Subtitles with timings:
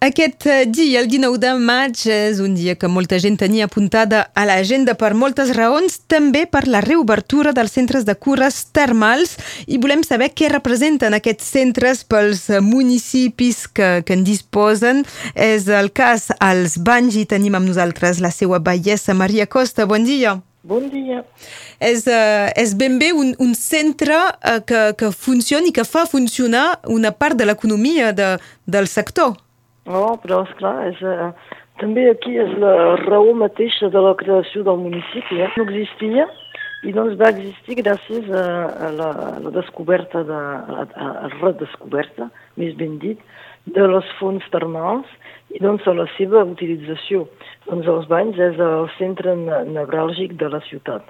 [0.00, 4.22] Aquest eh, dia, el 19 de maig, és un dia que molta gent tenia apuntada
[4.32, 9.34] a l'agenda per moltes raons, també per la reobertura dels centres de cures termals
[9.68, 15.02] i volem saber què representen aquests centres pels municipis que, que en disposen.
[15.36, 19.84] És el cas als Banys i tenim amb nosaltres la seva bellesa Maria Costa.
[19.84, 20.38] Bon dia.
[20.64, 21.26] Bon dia.
[21.76, 26.08] És, uh, és ben bé un, un centre uh, que, que funciona i que fa
[26.08, 28.32] funcionar una part de l'economia de,
[28.64, 29.36] del sector.
[29.90, 31.30] No, però esclar, és, eh,
[31.80, 32.74] també aquí és la
[33.06, 35.40] raó mateixa de la creació del municipi.
[35.40, 35.50] Eh?
[35.56, 36.28] No existia
[36.86, 38.44] i doncs va existir gràcies a,
[38.86, 40.40] a, la, a la descoberta, de,
[40.80, 42.30] a, a, a redescoberta,
[42.60, 43.20] més ben dit,
[43.66, 45.08] de les fonts termals
[45.52, 47.26] i doncs a la seva utilització.
[47.68, 51.04] Doncs els banys és el centre nevràlgic de la ciutat.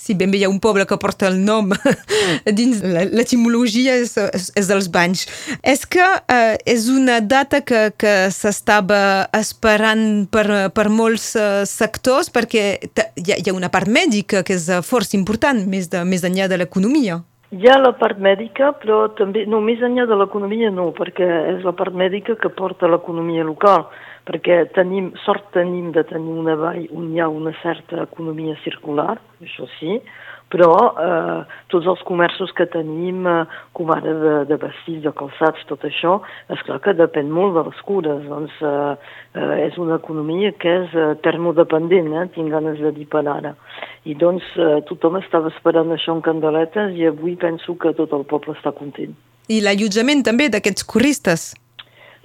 [0.00, 1.74] Sí, ben bé hi ha un poble que porta el nom
[2.58, 2.78] dins
[3.12, 5.26] l'etimologia és, és, és dels banys.
[5.60, 12.32] És que eh, és una data que, que s'estava esperant per, per molts eh, sectors
[12.32, 16.00] perquè hi ha, hi ha una part mèdica que és eh, força important, més, de,
[16.08, 17.20] més enllà de l'economia.
[17.52, 21.64] Hi ha la part mèdica, però també, no, més enllà de l'economia no, perquè és
[21.66, 23.90] la part mèdica que porta l'economia local
[24.30, 29.16] perquè tenim, sort tenim de tenir una vall on hi ha una certa economia circular,
[29.42, 29.98] això sí,
[30.50, 33.44] però eh, tots els comerços que tenim, eh,
[33.76, 36.18] com ara de, de vestits, de calçats, tot això,
[36.50, 38.94] és clar que depèn molt de les cures, doncs eh,
[39.38, 43.54] eh, és una economia que és eh, termodependent, eh, tinc ganes de dir per ara.
[44.06, 48.26] I doncs eh, tothom estava esperant això en candeletes i avui penso que tot el
[48.30, 49.14] poble està content.
[49.50, 51.50] I l'allotjament també d'aquests corristes?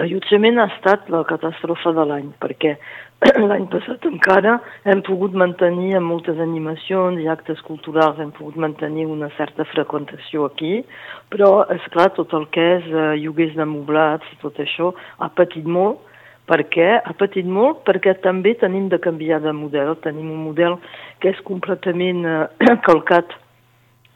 [0.00, 2.78] L'allotjament ha estat la catàstrofe de l'any, perquè
[3.48, 4.54] l'any passat encara
[4.88, 10.46] hem pogut mantenir amb moltes animacions i actes culturals, hem pogut mantenir una certa freqüentació
[10.48, 10.80] aquí,
[11.28, 15.28] però, és clar tot el que és eh, lloguers de moblats i tot això ha
[15.36, 16.00] patit molt,
[16.48, 20.80] perquè ha patit molt perquè també tenim de canviar de model, tenim un model
[21.20, 22.46] que és completament eh,
[22.88, 23.36] calcat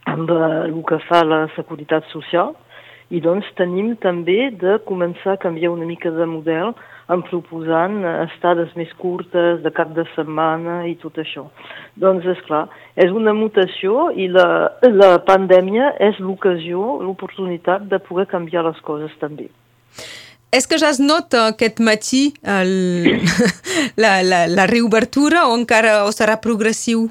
[0.09, 2.57] amb eh, el que fa la seguretat social,
[3.11, 6.75] i doncs tenim també de començar a canviar una mica de model
[7.13, 11.47] en proposant estades més curtes, de cap de setmana i tot això.
[12.03, 12.65] Doncs, és clar,
[12.99, 14.49] és una mutació i la,
[14.91, 19.47] la pandèmia és l'ocasió, l'oportunitat de poder canviar les coses també.
[20.57, 22.75] És que ja es nota aquest matí el,
[24.03, 27.07] la, la, la reobertura o encara o serà progressiu?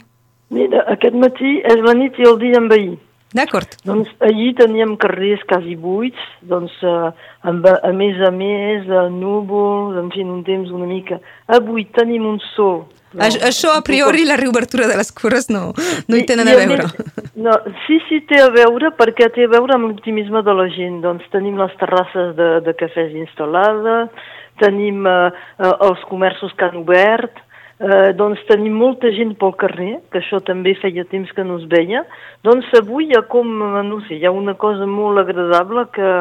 [0.55, 2.99] Mira, aquest matí és la nit i el dia envaït.
[3.35, 3.73] D'acord.
[3.83, 7.09] Doncs allí teníem carrers quasi buits, doncs eh,
[7.49, 11.19] amb, a més a més, eh, núvols, en fi, un temps una mica...
[11.51, 12.85] Avui tenim un sol.
[13.15, 15.69] No, Això, a priori, la reobertura de les cures no,
[16.11, 16.87] no hi tenen I, a veure.
[16.87, 20.65] Més, no, sí, sí, té a veure, perquè té a veure amb l'optimisme de la
[20.75, 21.01] gent.
[21.03, 24.31] Doncs tenim les terrasses de, de cafès instal·lades,
[24.63, 27.43] tenim eh, eh, els comerços que han obert,
[27.79, 31.65] eh, doncs tenim molta gent pel carrer, que això també feia temps que no es
[31.71, 32.05] veia,
[32.43, 33.51] doncs avui hi ha com,
[33.89, 36.13] no sé, hi ha una cosa molt agradable que,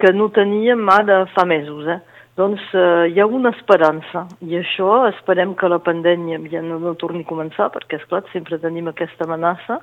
[0.00, 2.00] que no teníem ara fa mesos, eh?
[2.38, 6.94] Doncs eh, hi ha una esperança i això esperem que la pandèmia ja no, no
[6.96, 9.80] torni a començar perquè, és clar sempre tenim aquesta amenaça,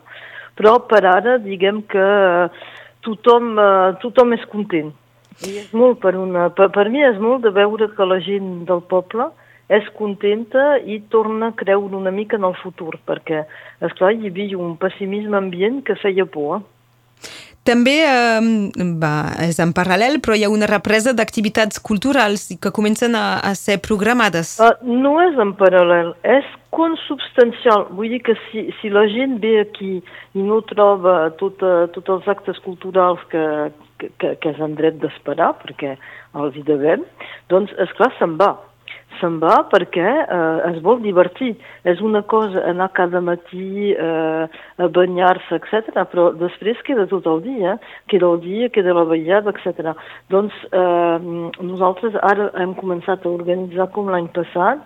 [0.57, 2.07] però per ara diguem que
[3.05, 4.93] tothom, eh, tothom és content.
[5.45, 8.63] I és molt per, una, per, per mi és molt de veure que la gent
[8.65, 9.27] del poble
[9.67, 13.43] és contenta i torna a creure una mica en el futur, perquè,
[13.83, 16.63] esclar, hi havia un pessimisme ambient que feia por.
[17.67, 19.13] També eh, va,
[19.43, 23.81] és en paral·lel, però hi ha una represa d'activitats culturals que comencen a, a ser
[23.83, 24.53] programades.
[24.63, 27.89] Uh, no és en paral·lel, és consubstancial.
[27.97, 31.59] Vull dir que si, si la gent ve aquí i no troba tot,
[31.97, 33.43] tots els actes culturals que,
[33.99, 35.97] que, que, és en dret d'esperar, perquè
[36.39, 37.03] els hi devem,
[37.51, 38.53] doncs, és clar se'n va
[39.19, 41.53] se'n va perquè eh, es vol divertir.
[41.87, 46.03] És una cosa anar cada matí eh, a banyar-se, etc.
[46.11, 47.77] però després queda tot el dia,
[48.11, 49.93] queda el dia, queda la ballada, etc.
[50.33, 51.17] Doncs eh,
[51.61, 54.83] nosaltres ara hem començat a organitzar com l'any passat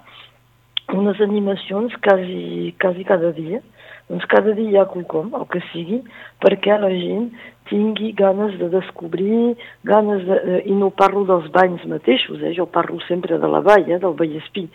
[0.91, 3.61] unes animacions quasi, quasi cada dia,
[4.09, 6.01] doncs cada dia hi ha quelcom, el que sigui,
[6.43, 7.29] perquè la gent
[7.71, 9.55] tingui ganes de descobrir,
[9.87, 10.37] ganes de...
[10.37, 12.51] Eh, I no parlo dels banys mateixos, eh?
[12.57, 13.99] jo parlo sempre de la vall, eh?
[14.01, 14.65] del Vallespí.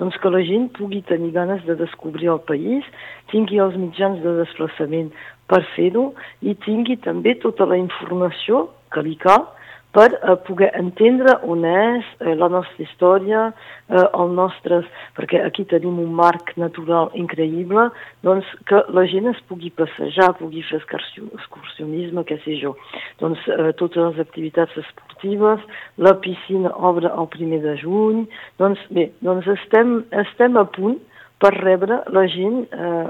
[0.00, 2.86] Doncs que la gent pugui tenir ganes de descobrir el país,
[3.32, 5.12] tingui els mitjans de desplaçament
[5.50, 6.08] per fer-ho
[6.42, 9.50] i tingui també tota la informació que li cal
[9.96, 13.46] per eh, poder entendre on és eh, la nostra història,
[13.88, 14.82] eh, el nostre...
[15.16, 17.86] perquè aquí tenim un marc natural increïble,
[18.26, 22.74] doncs que la gent es pugui passejar, pugui fer excursionisme, què sé jo.
[23.22, 25.64] Doncs eh, totes les activitats esportives,
[25.96, 28.26] la piscina obre el primer de juny,
[28.60, 30.98] doncs bé, doncs estem, estem a punt
[31.40, 33.06] per rebre la gent eh,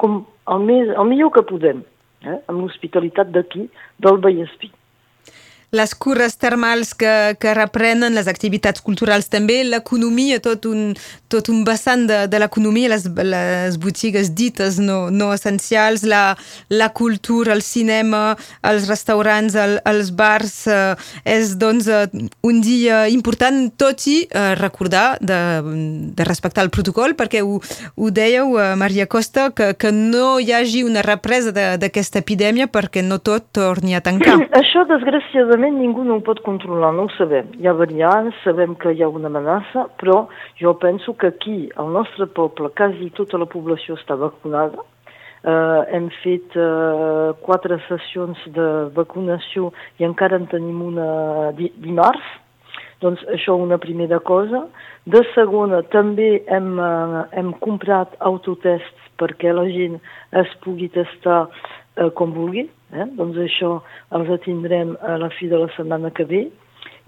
[0.00, 1.84] com el, més, el millor que podem,
[2.24, 3.68] eh, amb l'hospitalitat d'aquí,
[4.00, 4.72] del Vallespí
[5.74, 10.92] les cures termals que, que reprenen, les activitats culturals també, l'economia, tot, un,
[11.32, 16.36] tot un vessant de, de l'economia, les, les botigues dites no, no essencials, la,
[16.70, 20.94] la cultura, el cinema, els restaurants, el, els bars, eh,
[21.36, 22.04] és doncs eh,
[22.46, 25.40] un dia important, tot i eh, recordar de,
[26.14, 30.52] de respectar el protocol, perquè ho, ho dèieu, eh, Maria Costa, que, que no hi
[30.54, 34.36] hagi una represa d'aquesta epidèmia perquè no tot torni a tancar.
[34.60, 37.46] Això, desgraciadament, Realment ningú no ho pot controlar, no ho sabem.
[37.56, 40.26] Hi ha variants, sabem que hi ha una amenaça, però
[40.60, 44.84] jo penso que aquí, al nostre poble, quasi tota la població està vacunada.
[45.40, 51.08] Uh, hem fet uh, quatre sessions de vacunació i encara en tenim una
[51.56, 52.28] di dimarts.
[53.00, 54.66] Doncs això una primera cosa.
[55.08, 59.96] De segona, també hem, uh, hem comprat autotests perquè la gent
[60.44, 62.68] es pugui testar uh, com vulgui.
[62.94, 63.08] Eh?
[63.18, 63.78] Doncs això
[64.16, 66.44] els atindrem a la fi de la setmana que ve.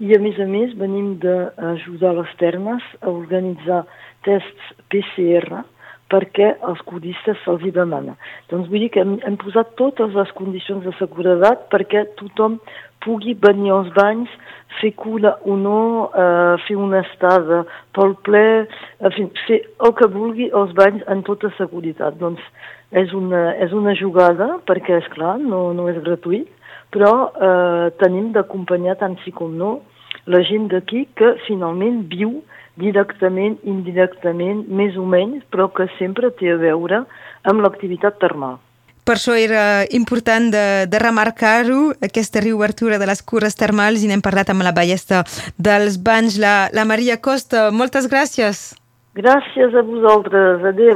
[0.03, 3.85] I a més a més venim d'ajudar les termes a organitzar
[4.27, 5.63] tests PCR
[6.11, 8.15] perquè els codistes se'ls hi demana.
[8.51, 12.61] Doncs vull dir que hem, hem posat totes les condicions de seguretat perquè tothom
[13.03, 14.31] pugui venir als banys,
[14.79, 15.81] fer cura o no,
[16.11, 17.63] eh, fer una estada
[17.95, 18.45] pel ple,
[18.99, 22.17] en fi, fer el que vulgui als banys en tota seguretat.
[22.21, 22.43] Doncs
[22.91, 26.47] és una, és una jugada, perquè, és clar, no, no és gratuït,
[26.93, 29.79] però eh, tenim d'acompanyar tant sí com no
[30.27, 32.41] la gent d'aquí que finalment viu
[32.77, 37.03] directament, indirectament, més o menys, però que sempre té a veure
[37.47, 38.59] amb l'activitat termal.
[39.07, 44.23] Per això era important de, de remarcar-ho, aquesta reobertura de les cures termals, i n'hem
[44.23, 45.23] parlat amb la ballesta
[45.55, 47.69] dels banys, la, la Maria Costa.
[47.71, 48.73] Moltes gràcies.
[49.17, 50.65] Gràcies a vosaltres.
[50.73, 50.95] Adéu.